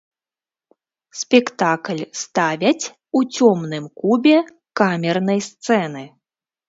[1.19, 2.85] Спектакль ставяць
[3.19, 4.35] у цёмным кубе
[4.83, 6.03] камернай сцэны.